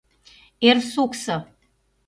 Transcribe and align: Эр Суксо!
Эр 0.67 0.77
Суксо! 0.91 1.37